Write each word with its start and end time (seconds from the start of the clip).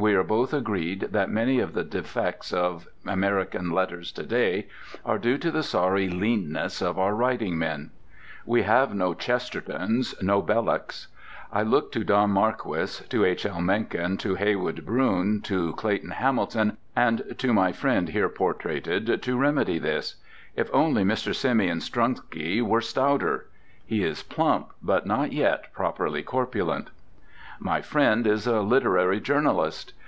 We 0.00 0.14
are 0.14 0.22
both 0.22 0.54
agreed 0.54 1.08
that 1.10 1.28
many 1.28 1.58
of 1.58 1.74
the 1.74 1.82
defects 1.82 2.52
of 2.52 2.86
American 3.04 3.72
letters 3.72 4.12
to 4.12 4.22
day 4.22 4.68
are 5.04 5.18
due 5.18 5.38
to 5.38 5.50
the 5.50 5.64
sorry 5.64 6.06
leanness 6.08 6.80
of 6.80 7.00
our 7.00 7.16
writing 7.16 7.58
men. 7.58 7.90
We 8.46 8.62
have 8.62 8.94
no 8.94 9.12
Chestertons, 9.12 10.14
no 10.22 10.40
Bellocs. 10.40 11.08
I 11.52 11.62
look 11.62 11.90
to 11.92 12.04
Don 12.04 12.30
Marquis, 12.30 13.04
to 13.08 13.24
H.L. 13.24 13.60
Mencken, 13.60 14.18
to 14.18 14.36
Heywood 14.36 14.86
Broun, 14.86 15.40
to 15.42 15.72
Clayton 15.72 16.12
Hamilton, 16.12 16.76
and 16.94 17.34
to 17.36 17.52
my 17.52 17.72
friend 17.72 18.10
here 18.10 18.28
portraited, 18.28 19.20
to 19.20 19.36
remedy 19.36 19.80
this. 19.80 20.14
If 20.54 20.70
only 20.72 21.02
Mr. 21.02 21.34
Simeon 21.34 21.80
Strunsky 21.80 22.62
were 22.62 22.80
stouter! 22.80 23.48
He 23.84 24.04
is 24.04 24.22
plump, 24.22 24.68
but 24.80 25.06
not 25.06 25.32
yet 25.32 25.72
properly 25.72 26.22
corpulent. 26.22 26.90
My 27.60 27.80
friend 27.82 28.24
is 28.24 28.46
a 28.46 28.60
literary 28.60 29.18
journalist. 29.18 29.92